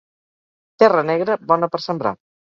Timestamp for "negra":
1.11-1.37